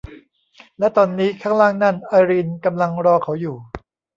[0.79, 3.55] และตอนนี้ ข้างล่างนั่น ไอรีนกำลังรอเขาอยู่